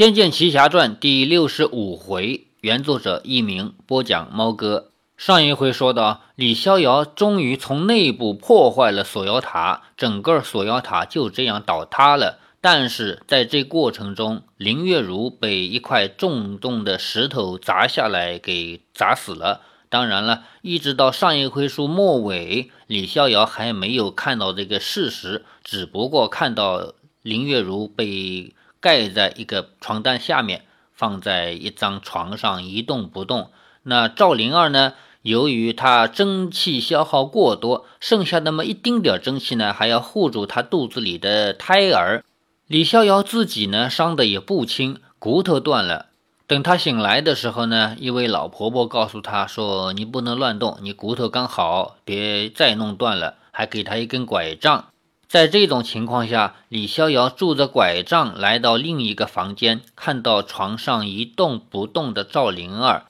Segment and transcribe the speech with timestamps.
[0.00, 4.92] 仙剑奇侠传》第六十五回，原作者佚名，播讲猫哥。
[5.18, 12.38] 上一回说到，李逍遥终于从内部破坏了锁妖塔，整个锁妖塔就这样倒塌了。
[12.62, 19.60] 但是在这过程中，林月如被一块重重的石头砸下来给砸死了。
[19.90, 28.54] 当然了，一直到上一回书末尾，李逍遥还没有看到这个事实，只不过看到林月如被。
[28.80, 33.50] 盖在一个床单下面，放在一张床上一动不动。
[33.82, 34.94] 那赵灵儿呢？
[35.22, 42.24] 由于她蒸汽消耗过多，剩下那么一丁点蒸汽呢，还要护住她肚子里的胎儿。
[42.66, 46.06] 李逍遥自己呢，伤的也不轻，骨头断了。
[46.46, 54.86] 等他醒来的时候呢，一位老婆婆告诉他说：“你不能乱动，你骨头刚好，别再弄断了。”还给他一根拐杖。
[55.30, 63.04] 在这种情况下，李逍遥拄着拐杖来到另一个房间，看到床上一动不动的赵灵儿，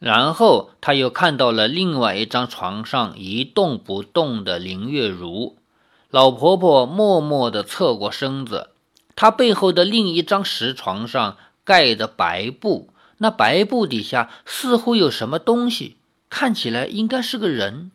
[0.00, 5.58] 然后他又看到了另外一张床上一动不动的林月如。
[6.10, 8.70] 老婆婆默默地侧过身子，
[9.14, 17.92] 她背后的另一张石床上盖着白布，那白布底下似乎有什么东西，看起来应该是个人。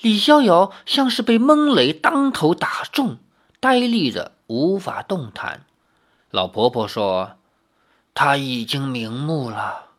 [0.00, 3.18] 李逍遥像是被闷雷当头打中，
[3.60, 5.66] 呆立着无法动弹。
[6.30, 7.32] 老婆婆说
[8.14, 9.90] ：“他已经瞑目了。”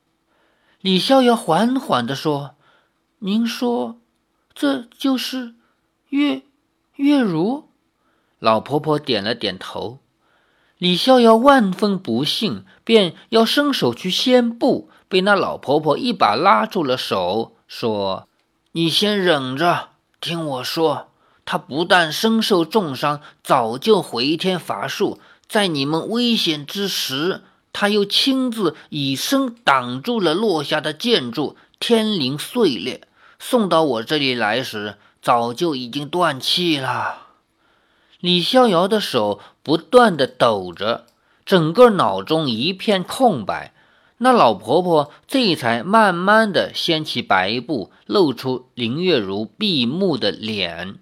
[0.82, 2.56] 李逍遥缓缓地说
[3.20, 4.00] ：“您说，
[4.56, 5.54] 这就是
[6.10, 6.42] 月
[6.96, 7.70] 月如？”
[8.40, 10.00] 老婆婆点了点头。
[10.80, 18.28] 李逍遥万分不幸，便要伸手去掀布，被那老婆婆一把拉住了手，说
[18.74, 19.90] ：“你先忍着。”
[20.22, 21.08] 听我说，
[21.46, 27.42] 他不但身受重伤，早就回天乏术，在你们危险之时，
[27.74, 33.02] 他又亲自以身挡住了落下的建筑，天灵碎裂。
[33.40, 37.30] 送到我这里来时，早就已经断气了。
[38.20, 41.08] 李逍遥的手不断的抖着，
[41.44, 43.74] 整个脑中一片空白。
[44.24, 51.00] 那老婆婆这才慢慢的掀起白布，露出林月如闭目的脸。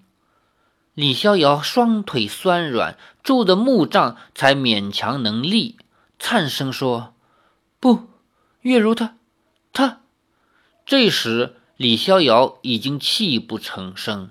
[0.94, 5.76] 李逍遥双腿酸软，拄着木杖才勉强能立，
[6.18, 7.12] 颤声说
[7.78, 8.08] ：“不，
[8.62, 9.16] 月如她，
[9.74, 10.00] 她。”
[10.86, 14.30] 这时李逍遥已经泣不成声。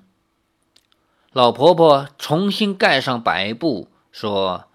[1.32, 4.66] 老婆婆重新盖上白布，说：“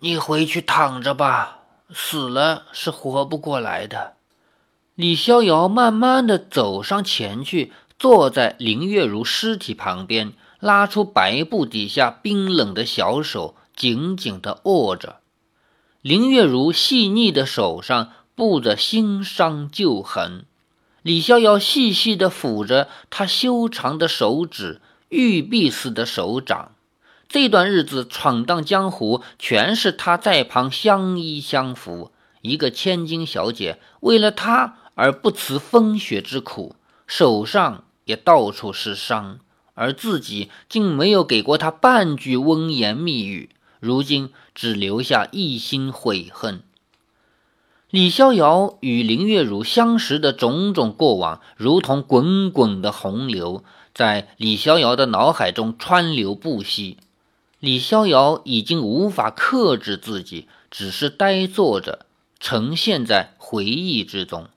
[0.00, 1.56] 你回去躺着吧。”
[1.92, 4.14] 死了是活不过来的。
[4.94, 15.16] 李逍遥慢慢的走上前去，坐在林月如尸体旁边，拉出白布底下冰冷的小手，紧紧的握着。
[16.02, 20.44] 林月如细腻的手上布着新伤旧痕，
[21.02, 26.72] 李逍遥细细的抚着她修长的手指，玉璧似的手掌。
[27.32, 32.10] 这段日子闯荡江湖，全是他在旁相依相扶。
[32.42, 36.74] 一个千金小姐为了他而不辞风雪之苦，
[37.06, 39.38] 手上也到处是伤，
[39.74, 46.64] 而自己竟没有给过他半句温言蜜语，如今只留下一心悔恨。
[47.90, 53.62] 李逍遥与林月如相识的种种过往，如同滚滚的洪流，
[53.94, 56.96] 在李逍遥的脑海中川流不息。
[57.60, 62.06] 李逍遥已经无法克制自己，只是呆坐着，
[62.40, 64.48] 沉陷在回忆之中。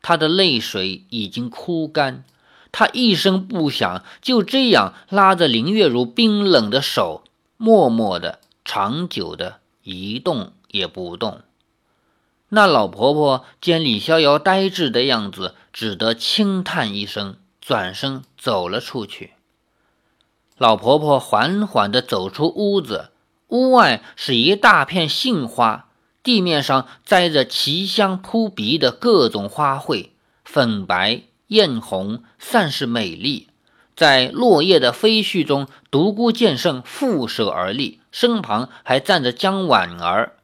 [0.00, 2.24] 他的泪水已经枯干，
[2.70, 7.24] 他一声不响，就这样拉着林月如冰冷的手，
[7.56, 11.40] 默默的、长久的一动也不动。
[12.48, 19.32] 那老婆婆见李逍遥呆滞的样子，只得轻叹一声，转身走了出去。
[20.62, 23.10] 老婆婆缓缓地走出屋子，
[23.48, 25.88] 屋外是一大片杏花，
[26.22, 30.10] 地面上栽着奇香扑鼻的各种花卉，
[30.44, 33.48] 粉白、艳红，甚是美丽。
[33.96, 40.34] 在落叶的飞絮中，独孤剑圣负手而立，身旁还站着江婉儿。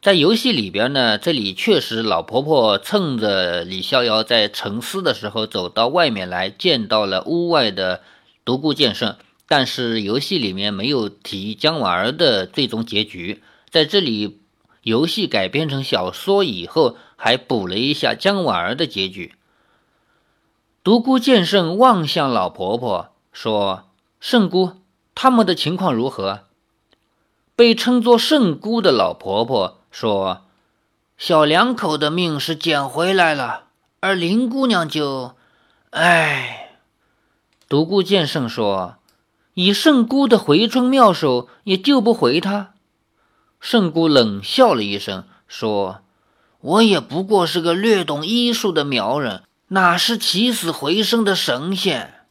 [0.00, 8.02] 在游戏里边呢，这里确实老婆婆趁着李逍遥在沉思的时候，走到外面来，见到了屋外的
[8.44, 9.16] 独孤剑圣。
[9.46, 14.40] 但是游戏里面没有提姜婉儿的最终结局，在这里，
[14.80, 19.34] 游戏改编成小说以后，还补了一下姜婉儿的结局。
[20.82, 23.84] 独孤剑圣望向老婆婆说
[24.18, 24.72] ：“圣姑，
[25.14, 26.44] 他们的情况如何？”
[27.54, 30.46] 被称作圣姑的老婆婆说
[31.18, 33.64] ：“小两口的命是捡回来了，
[34.00, 35.34] 而林姑娘就……
[35.90, 36.62] 哎。
[37.74, 38.98] 独孤剑圣说
[39.54, 42.74] ：“以圣姑的回春妙手，也救不回他。”
[43.58, 46.02] 圣姑冷笑了一声，说
[46.62, 52.26] ：“我也不过是个略懂医术的苗人，哪是起死回生的神仙？”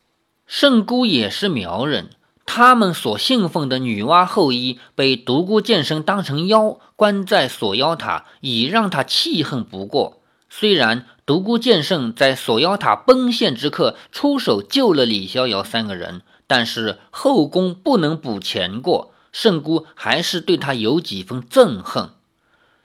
[0.47, 2.11] 圣姑也是苗人，
[2.45, 10.21] 他们所信奉的女娲后裔被独孤剑圣当成妖，关在锁妖塔，已让他气恨不过。
[10.49, 19.13] 虽然独孤剑圣在锁妖塔崩陷之刻出手救了李逍遥三个人，但是后宫不能补前过。
[19.31, 22.09] 圣姑还是对他有几分憎恨。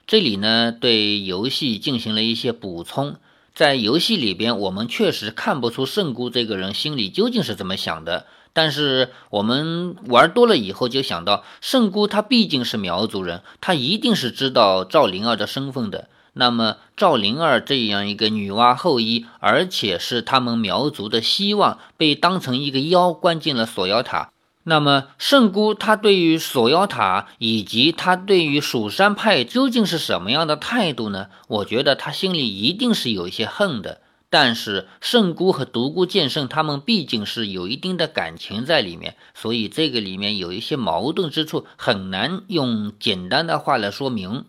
[0.07, 3.17] 这里呢，对游戏进行了一些补充。
[3.53, 8.25] 在游戏里边，我们确实看不出圣姑这个人心里究竟是怎么想的。
[8.53, 16.07] 但是我们玩多了以后，就想到圣姑她毕竟是苗族人，她一定是知道赵灵儿的身份的。
[16.33, 24.31] 那么赵灵儿这样一个女娲后裔，而且是他们苗族的希望，被当成一个妖关进了锁妖塔。
[24.63, 31.27] 那么，圣姑她对于锁妖塔以及她对于蜀山派究竟是什么样的态度呢？
[31.47, 34.01] 我觉得她心里一定是有一些恨的。
[34.29, 44.45] 但是，圣姑和独孤剑圣他们毕竟是有一定的感情在里面，所以这个里面有一些矛盾之处，很难用简单的话来说明。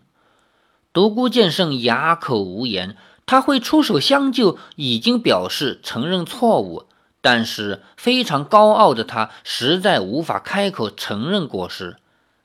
[0.92, 6.86] 独孤剑圣哑口无言，他会出手相救，已经表示承认错误。
[7.20, 11.96] 但是非常高傲的他，实在无法开口承认过失。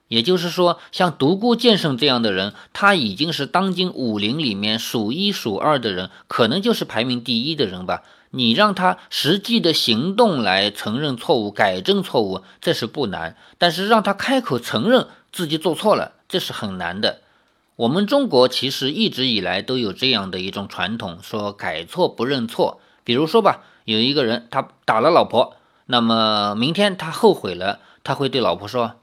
[0.09, 8.03] 也就是说，像独孤剑圣这样的人，他已经是当今武林里面数一数二的人，可能就是排名第一的人吧。
[8.29, 17.21] 你让他实际的行动来承认错误、改正错误，这是不难；但是让他开口承认自己做错了，这是很难的。
[17.75, 22.79] 我们中国其实一直以来都有这样的一种传统，说改错不认错。
[23.03, 23.63] 比如说吧。
[23.85, 28.93] 有一个人，他打了老婆，那么明天他后悔了，他会对老婆说：“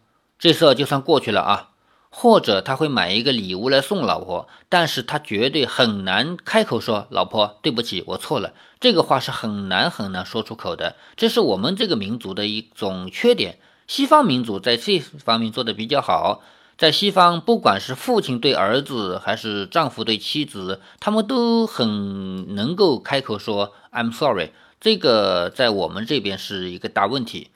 [0.40, 1.68] 这事就算过去了啊。”
[2.10, 13.60] 或者他会买一个礼物来送老婆，但是他绝对很难开口说：“老婆，对不起，我错了。”这个话是很难很难说出口的，这是我们这个民族的一种缺点。
[13.86, 16.42] 西方民族在这方面做的比较好，
[16.78, 24.50] 在西方，不管是父亲对儿子，还是丈夫对妻子，他们都很能够开口说 “I'm sorry”。
[24.80, 27.50] 这个在我们这边是一个大问题。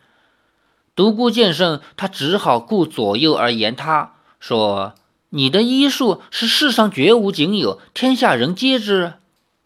[0.94, 4.94] 独孤剑圣他只好顾左右而言他，说
[5.30, 9.14] ：“你的医术是世上绝无仅有，天下人皆知。”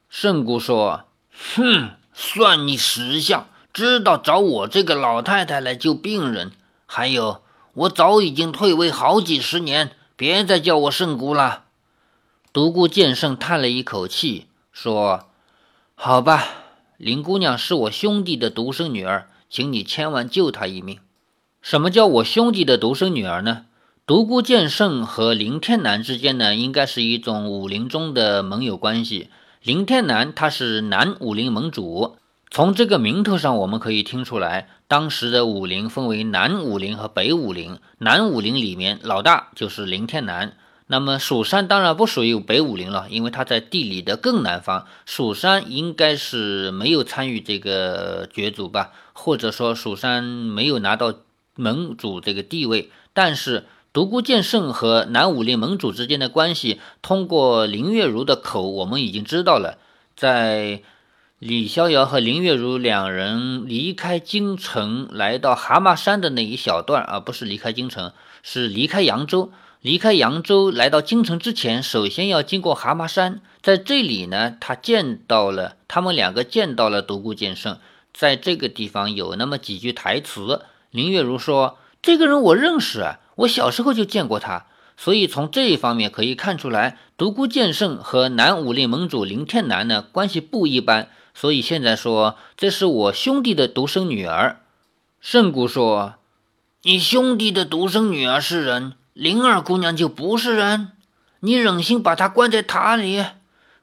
[0.08, 1.04] 圣姑说
[1.54, 6.52] ：“哼，算你识相，知道找我这个老太太来救病人。
[6.86, 7.42] 还有，
[7.74, 11.64] 我早已经退位好几十年，别再叫我圣姑了。”
[12.52, 15.28] 独孤剑圣叹了一口气，说
[15.94, 16.46] ：“好吧。”
[16.98, 20.98] 林姑娘是我兄弟的独生女儿，请你千万救她一命。
[21.62, 23.66] 什么叫我兄弟的独生女儿呢？
[24.06, 29.30] 独孤剑圣和林天南之间呢，应该是一种武林中的盟友关系。
[29.62, 32.16] 林天南他是南武林盟主，
[32.52, 40.56] 从这个名头上我们可以听出来，当时的武林分为南武林和北武林，南武林里面老大就是林天南。
[40.88, 44.88] 那么蜀山当然不属于北武林了，因为它在地理的更南方。
[45.06, 51.14] 蜀山应该是没有参与这个角逐吧，或者说蜀山没有拿到
[51.54, 52.90] 盟主这个地位。
[53.12, 59.78] 但是独孤剑圣和南武林盟主之间的关系，通过林月如的口，我们已经知道了。
[60.16, 60.82] 在
[61.40, 69.50] 李逍遥和林月如两人离开京城来到蛤蟆山的那一小段，而不是离开京城，是离开扬州。
[69.80, 77.78] 离开扬州来到京城之前，首先要经过蛤蟆山，在这里呢，他见到了他们两个见到了独孤剑圣，
[78.12, 80.66] 在这个地方有那么几句台词。
[80.90, 84.66] 林月如说：“这个人我认识啊，我小时候就见过他。”
[84.98, 91.08] 所以从这一方面可以看出来，独孤剑圣和南武林盟主林天南呢关系不一般。
[91.40, 94.60] 所以现在说这是我兄弟的独生女儿。
[95.22, 96.16] 圣姑说
[96.84, 100.92] ：“你兄弟的独生女儿是人。”灵儿姑娘就不是人，
[101.40, 103.24] 你忍心把她关在塔里？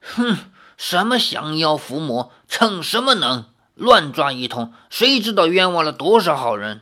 [0.02, 0.38] 哼，
[0.78, 6.82] 什么降妖伏魔，逞什么能，乱抓一通，谁知道冤枉了多少好人？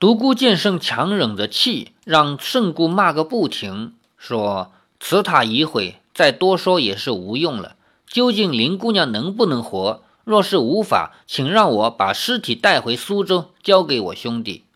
[0.00, 7.76] 独孤剑圣强忍着气，让圣姑骂个不停，说：“此塔已毁，再多说也是无用了。
[8.12, 10.02] 究竟林姑娘能不能活？
[10.24, 14.66] 若是无法，请让我把尸体带回苏州，交给我兄弟。”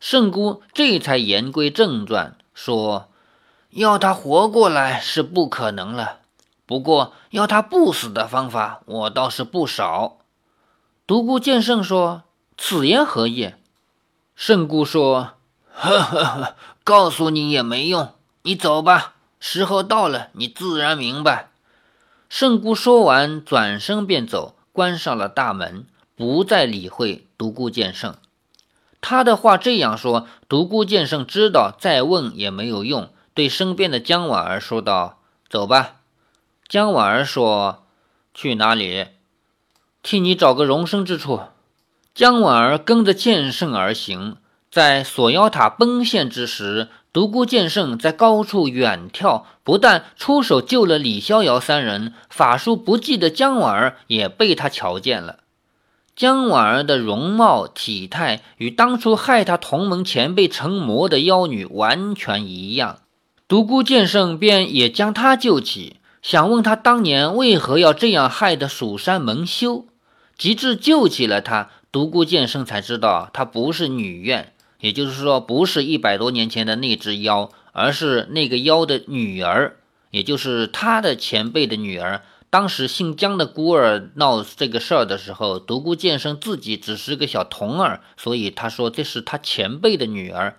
[0.00, 3.08] 圣姑这才言归正传，说
[3.70, 6.20] ：“要她活过来是不可能了。
[6.66, 10.18] 不过要她不死的方法，我倒是不少。
[11.06, 12.22] 独孤剑圣说
[12.58, 13.52] ：“此言何意？”
[14.34, 15.34] 圣姑说
[15.72, 19.14] ：“呵呵呵，告诉你也没用，你走吧。
[19.38, 21.50] 时候到了，你自然明白。”
[22.28, 28.16] 圣姑说完，转身便走，关上了大门，不再理会独孤剑圣。
[29.00, 35.96] 他的话这样说，独孤剑圣知道再问也没有用，对身边的江婉儿说道：“走吧。”
[36.66, 37.84] 江婉儿说
[38.32, 39.08] ：“去哪里？
[40.02, 41.42] 替你找个容身之处。”
[42.14, 44.38] 江婉儿跟着剑圣而行，
[44.70, 55.38] 在锁妖塔崩陷之时，独孤剑圣在高处远眺，不但出手救了李逍遥三人，法术不济的江婉儿也被他瞧见了。
[56.16, 62.98] 江婉儿的容貌体态与当初害他同门前辈成魔的妖女完全一样，
[63.46, 69.86] 独孤剑圣便也将她救起，想问他当年为何要这样害得蜀山蒙羞。
[70.36, 74.52] 及至救起了他，独孤剑圣才知道她不是女怨，
[74.84, 79.76] 也就是说，不是一百多年前的那只妖，而是那个妖的女儿，
[80.10, 82.20] 也就是他的前辈的女儿。
[82.50, 90.56] 当时姓姜的孤儿闹这个事儿的时候，独孤剑圣自己只是个小童儿，所以他说这是他前辈的女儿。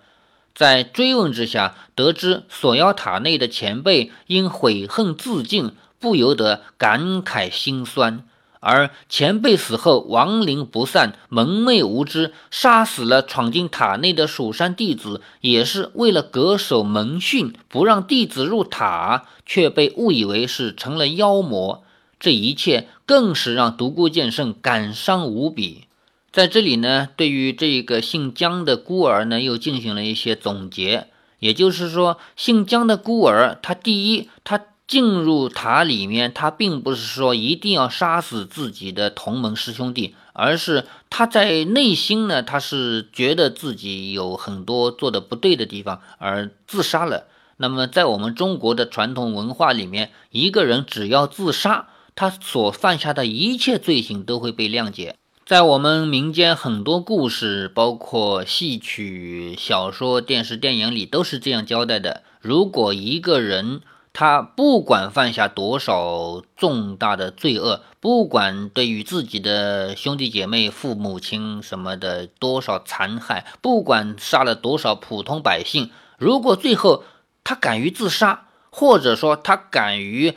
[0.56, 8.24] 在追问之下，得知锁妖塔内的前辈因悔恨自尽，不由得感慨心酸。
[8.60, 21.84] 而前辈死后亡灵不散，蒙昧无知，杀死了闯进塔内的蜀山弟子，也是为了恪守门训，不让弟子入塔，却被误以为是成了妖魔。
[22.18, 25.84] 这一切更是让独孤剑圣感伤无比。
[26.32, 31.08] 在这里呢，对于这个姓姜的孤儿呢，又进行了一些总结。
[31.38, 34.60] 也就是说，姓姜的孤儿，他第一，他。
[34.86, 47.26] 进入塔里面，他并不是说一定要杀死自己的同门师兄弟，而是他在内心呢，他是觉得自己有很多做的不对的地方而自杀了。
[47.56, 55.16] 那么，在我们中国的传统文化里面，一个人只要自杀，他所犯下的一切罪行都会被谅解。
[55.46, 63.80] 在我们民间很多故事，包括戏曲、小说、电视、电影里，都是这样交代的：如果一个人，
[64.18, 77.04] 他不管犯下多少重大的罪恶，不管对于自己的兄弟姐妹、父母亲什么的多少残害，不管杀了多少普通百姓，如果最后
[77.44, 80.32] 他敢于自杀，或者说他敢于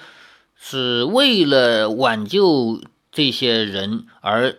[0.57, 2.81] 是为了挽救
[3.13, 4.57] 这些人而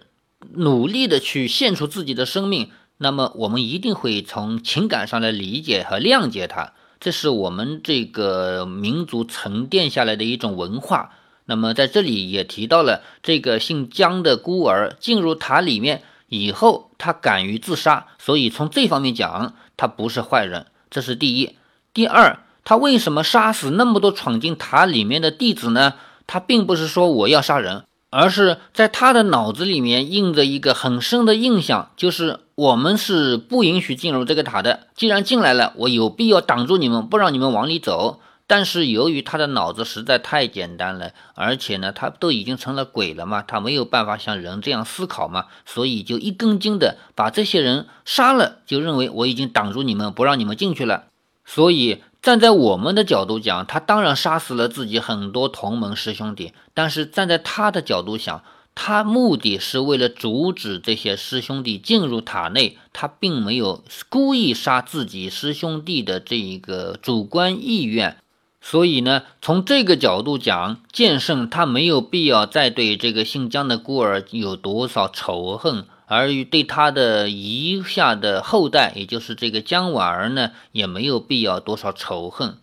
[0.54, 6.72] 努力的去献出自己的生命，那么我们一定会从情感上来理解和谅解他。
[7.00, 11.12] 这是我们这个民族沉淀下来的一种文化。
[11.46, 20.66] 那么在这里也提到了这个姓姜的孤儿进入塔里面以后，他敢于自杀，所以从这方面讲，他不是坏人。
[20.90, 21.56] 这是第一。
[21.92, 25.94] 第二，他为什么杀死那么多闯进塔里面的弟子呢？
[26.26, 27.82] 他并不是说我要杀人。
[28.12, 34.80] 而是在他的脑子里面印着一个很深的印象，就是我们是不允许进入这个塔的。
[34.94, 38.20] 既然进来了，我有必要挡住你们，不让你们往里走。
[38.46, 51.04] 但是由于他的脑子实在太简单了，而且呢，他都已经成了鬼了嘛，他没有办法像人这样思考嘛，所以就一根筋的把这些人杀了，就认为我已经挡住你们，不让你们进去了。
[51.46, 52.02] 所以。
[52.20, 56.52] 站在我们的角度讲，他当然杀死了自己很多同门师兄弟。
[56.74, 68.16] 但是站在他的角度想，他目的是为了阻止这些师兄弟进入塔内，他并没有故意杀自己师兄弟的这一个主观意愿。
[68.62, 75.84] 所以呢，从这个角度讲，剑圣他没有必要再对这个姓姜的孤儿有多少仇恨。
[76.06, 82.56] 而与对他的遗下的后代，也就是这个姜婉儿呢，也没有必要多少仇恨。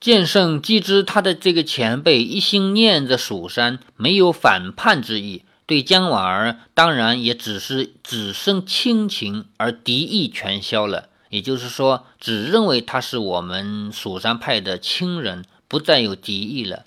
[0.00, 11.10] 剑圣既知他的这个前辈一心念着蜀山，没有反叛之意，对姜婉儿当然也只是只生亲情，而敌意全消了。
[11.28, 16.82] 也就是说，只认为他是我们蜀山派的亲人，不再有敌意了。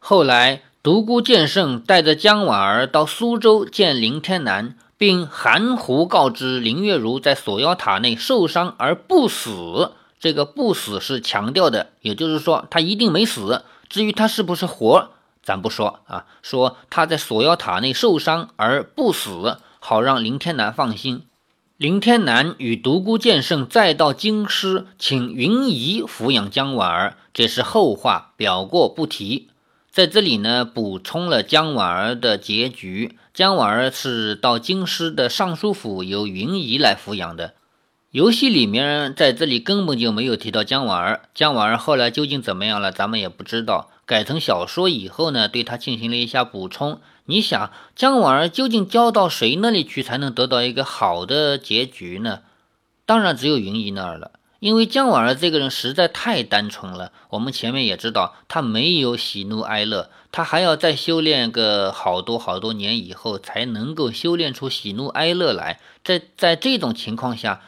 [0.00, 4.76] 后来，独孤剑圣带着姜婉儿到苏州见林天南。
[4.98, 13.62] 并含糊告知林月如在锁妖塔内受伤而不死，这个不死是强调的，也就是说他一定没死。
[13.88, 15.12] 至于他是不是活，
[15.48, 16.26] 咱不说啊。
[16.42, 21.22] 说他在锁妖塔内受伤而不死，好让林天南放心。
[21.78, 27.16] 林天南与独孤剑圣再到京师，请云姨抚养江婉儿。
[27.32, 29.48] 这是后话，表过不提。
[29.90, 33.16] 在这里呢，补充了姜婉儿的结局。
[33.32, 37.54] 姜婉儿是到京师的尚书府，由云姨来抚养的。
[38.10, 41.20] 游戏里面在这里根本就没有提到姜婉儿。
[41.34, 43.90] 姜婉儿后来究竟怎么样了，咱们也不知道。
[44.08, 47.02] 改成小说以后呢，对他进行了一下补充。
[47.26, 52.40] 你想，姜婉儿究竟交到谁那里去才能得到一个好的结局呢？
[53.04, 54.32] 当然只有云姨那儿了。
[54.60, 57.12] 因为姜婉儿这个人实在太单纯了。
[57.28, 65.78] 我们前面也知道，她没有喜怒哀乐，她还要再修炼个好多好多年以后，才能够修炼出喜怒哀乐来。
[66.02, 67.60] 在在这种情况下，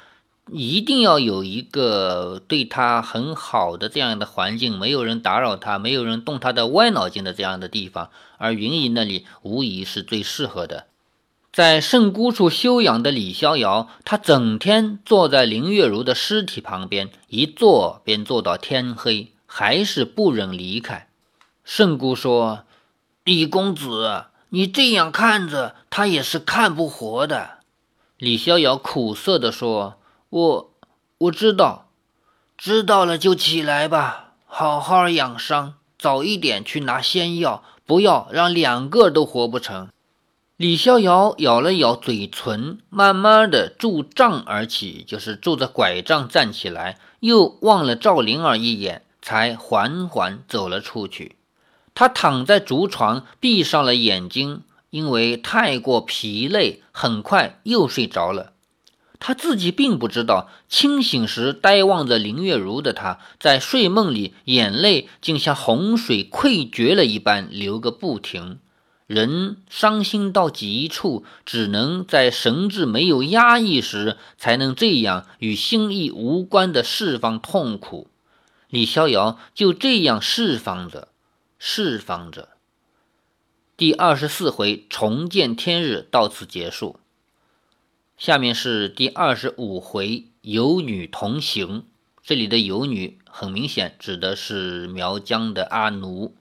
[0.52, 10.86] 一定要有一个对他很好的这样的环境，没有人打扰他，没有人动他的歪脑筋的这样的地方，而云姨那里无疑是最适合的。
[11.52, 21.08] 在圣姑处休养的李逍遥，他整天坐在林月如的尸体旁边，一坐便坐到天黑，还是不忍离开。
[21.64, 22.64] 圣姑说
[23.22, 27.58] ：“李公子，你这样看着他也是看不活的。”
[28.18, 29.98] 李逍遥苦涩地说。
[30.30, 30.70] 我
[31.18, 31.88] 我知道，
[32.56, 39.88] 知道了就起来吧，好好养伤，早一点去拿仙药，不要让两个都活不成。
[40.56, 51.34] 李逍遥咬了咬嘴唇，慢慢的拄杖而起，就是拄着拐杖站起来，又望了赵灵儿一眼，才缓缓走了出去。
[51.92, 58.52] 他躺在竹床，闭上了眼睛，因为太过疲累，很快又睡着了。
[59.20, 68.58] 他自己并不知道，清醒时呆望着林月如的他，在睡梦里眼泪竟像洪水溃决了一般流个不停。
[69.06, 78.08] 人伤心到极处，只能在神志没有压抑时，才能这样与心意无关的释放痛苦。
[78.68, 81.08] 李逍遥就这样释放着，
[81.58, 82.50] 释放着。
[83.76, 86.99] 第二十四回重见天日到此结束。
[88.20, 91.84] 下面是第二十五回有女同行，
[92.22, 96.34] 这里的有女很明显指的是苗疆的阿奴。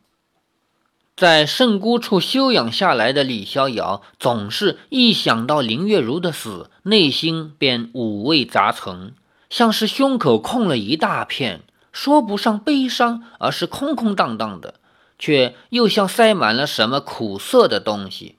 [1.15, 9.13] 在圣姑处休养下来的李逍遥，总是一想到林月如的死，内心便五味杂陈，
[9.49, 11.61] 像是胸口空了一大片，
[11.93, 14.73] 说不上悲伤，而是空空荡荡的，
[15.17, 18.35] 却又像塞满了什么苦涩的东西。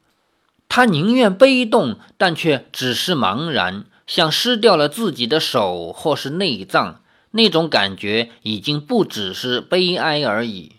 [0.71, 7.03] 他宁愿悲动，但却只是茫然，像失掉了自己的手或是内脏。
[7.33, 10.77] 那种感觉已经不只是悲哀而已。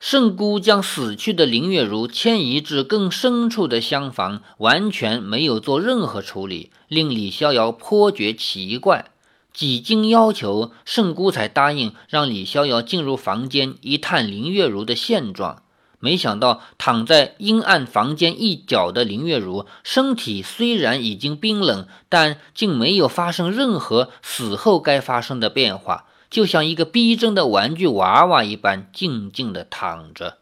[0.00, 9.12] 圣姑将死去的林月如迁移至更深处的厢房，完全没有做任何处理，令李逍遥颇觉奇怪。
[9.52, 15.62] 几经要求，圣姑才答应让李逍遥进入房间一探林月如的现状。
[16.04, 30.38] 没想到，躺在阴暗房间一角的林月如，身体虽然已经冰冷，但竟没有发生任何死后该发生的变化，就像一个逼真的玩具娃娃一般，静静地躺着。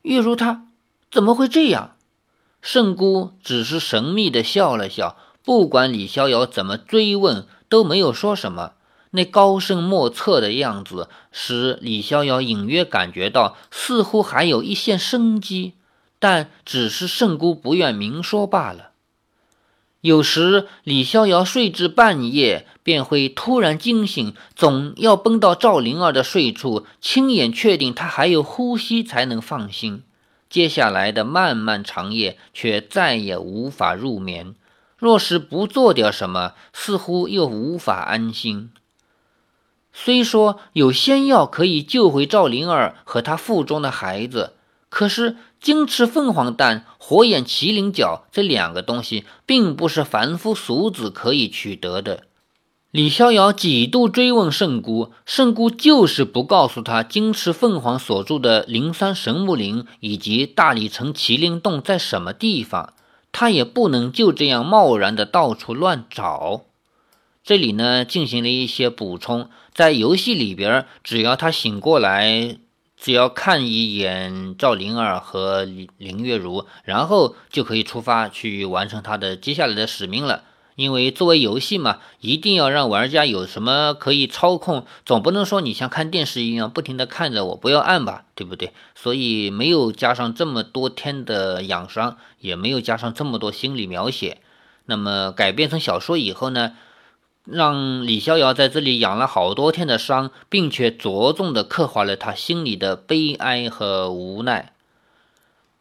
[0.00, 0.66] 月如她
[1.10, 1.94] 怎么会这样？
[2.62, 8.72] 圣姑只是神秘地笑了笑，不管李逍遥怎么追问，都没有说什么。
[9.10, 15.74] 那高深莫测的样子，使李逍遥隐约感觉到似乎还有一线生机，
[16.18, 18.90] 但只是圣姑不愿明说罢了。
[20.02, 30.02] 有时李逍遥睡至半夜，便会突然惊醒，总要奔到赵灵儿的睡处，亲眼确定她还有呼吸，才能放心。
[30.48, 34.54] 接下来的漫漫长夜，却再也无法入眠。
[34.96, 38.70] 若是不做点什么，似乎又无法安心。
[40.02, 44.54] 虽说有仙药可以救回赵灵儿和她腹中的孩子，
[44.88, 52.22] 可是金翅凤凰蛋、火眼麒麟角这两个东西，并不是凡夫俗子可以取得的。
[52.90, 62.94] 李逍遥几度追问圣姑，圣姑就是不告诉他金翅凤凰所住的灵山神木林以及大理城麒麟洞在什么地方，
[63.30, 66.62] 他也不能就这样贸然的到处乱找。
[67.42, 69.48] 这里呢，进行了一些补充。
[69.72, 72.58] 在游戏里边，只要他醒过来，
[72.96, 80.44] 只要看一眼赵灵儿和林月如，然后就可以出发去完成他的接下来的使命了。
[80.76, 88.72] 因为作为游戏嘛，一定要让玩家有什么可以操控，总不能说你像看电视一样不停的看着我不要按吧，对不对？
[88.94, 94.38] 所以没有加上这么多天的养伤，也没有加上这么多心理描写。
[94.86, 96.74] 那么改编成小说以后呢？
[97.52, 104.72] 让李逍遥在这里养了好多天的伤，并且着重的刻画了他心里的悲哀和无奈。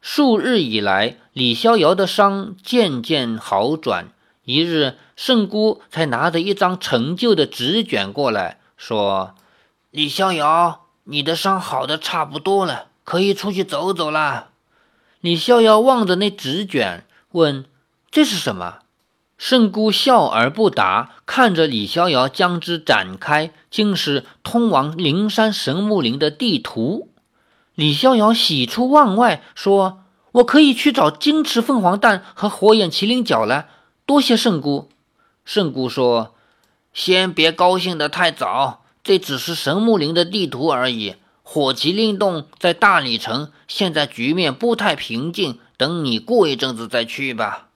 [0.01, 4.07] 数日以来，李逍遥的伤渐渐好转。
[4.45, 9.35] 一日，圣姑才拿着一张陈旧的纸卷过来，说
[9.91, 14.49] ：“李逍遥，你的伤好的差不多了，可以出去走走了。”
[15.21, 17.65] 李逍遥望着那纸卷，问
[18.09, 18.79] ：“这是什么？”
[19.39, 27.07] 圣姑笑而不答，看着李逍遥将之展开，竟是通往灵山神木林的地图。
[27.73, 33.67] 李逍遥喜出望外，说：“我可以去找金翅凤凰蛋和火眼麒麟角了。”
[34.05, 34.89] 多谢圣姑。
[35.45, 36.35] 圣姑说
[36.93, 41.15] ：“先别高兴得太早，这只是神木林的地图而已。
[41.43, 45.59] 火麒麟洞在大理城，现在局面不太平静。
[45.77, 47.68] 等你过一阵子再去吧。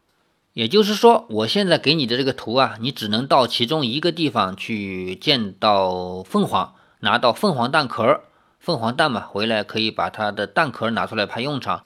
[0.54, 8.22] 也就是说，我现在给你的这个图啊，你只能到其中一个地方去见到凤凰，拿到凤凰蛋壳。
[8.60, 11.86] 凤凰蛋嘛，回来可以把它的蛋壳拿出来派用场。”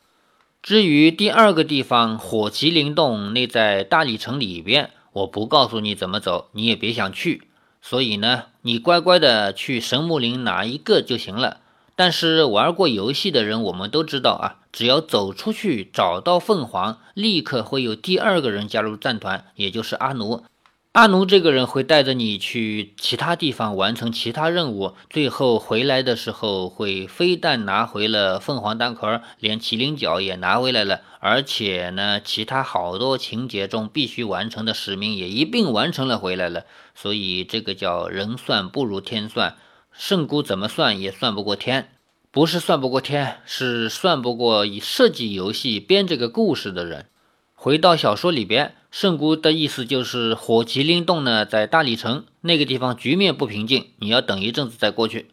[0.61, 7.47] 至于第二个地方火麒麟洞，那在大理城里边，我不告诉你怎么走，你也别想去。
[7.81, 11.61] 所以呢，你乖乖的去神木林拿一个就行了。
[11.97, 20.43] 但是玩过游戏的人，我们都知道啊，只要走出去找到凤凰，立刻会有第二个人加入战团，也就是阿奴。
[20.91, 36.63] 阿奴这个人会带着你去其他地方完成其他任务，最后回来的时候会非但拿回了凤凰蛋壳，连麒麟角也拿回来了，而且呢，其他好多情节中必须完成的使命也一并完成了回来了。
[36.95, 39.55] 所以这个叫人算不如天算，
[39.97, 41.89] 圣姑怎么算也算不过天，
[42.31, 47.07] 不是算不过天，是算不过以设计游戏编这个故事的人。
[47.55, 48.75] 回到小说里边。
[48.89, 55.29] 圣姑的意思就是，火麒麟洞呢在大理城那个地方，局面不平静，你要等一阵子再过去。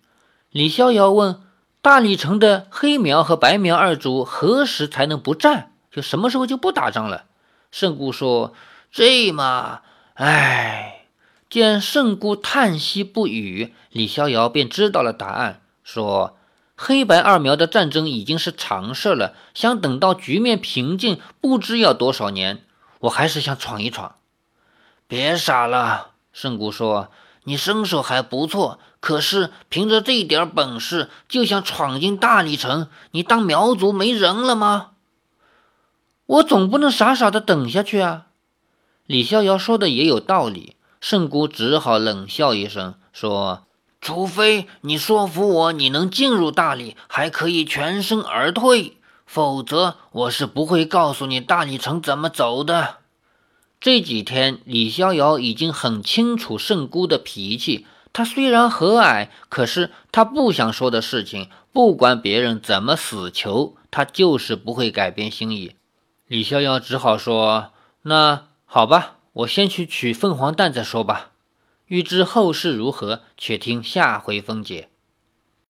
[0.50, 1.40] 李逍遥问：
[1.80, 5.72] 大理城的黑苗和白苗二族何时才能不战？
[5.90, 7.26] 就什么时候就不打仗了？
[7.70, 8.52] 圣姑说：
[8.90, 9.82] 这嘛，
[10.14, 10.93] 唉。
[11.54, 16.36] 见圣姑叹息不语，李逍遥便知道了答案，说：
[16.74, 22.64] 黑白二苗的战争已经是常事了，想等到局面平静，不知要多少年。
[23.02, 24.16] 我还是想闯一闯，
[25.06, 26.14] 别傻了。
[26.32, 27.12] 圣姑说
[27.46, 34.90] ：“你身手还不错，可是凭着这点本事就想闯进大理城，你当苗族没人了吗？
[36.26, 38.26] 我总不能傻傻的等下去啊。”
[39.06, 40.73] 李逍遥说的也有道理，
[41.04, 43.66] 圣姑只好冷笑一声说
[44.00, 53.00] ：“除非你说服我，你能进入大理，还可以全身而退。”否则，我是不会告诉你大理城怎么走的。
[53.78, 57.86] 这几天，李逍遥已经很清楚圣姑的脾气。
[58.14, 65.74] 他虽然和蔼，可是他不想说的事情，不管别人怎么死求，他就是不会改变心意。
[66.26, 71.32] 李逍遥只好说：“那好吧，我先去取凤凰蛋再说吧。”
[71.86, 74.88] 欲知后事如何，且听下回分解。